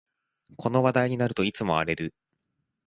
[0.57, 2.15] この話題になるといつも荒れる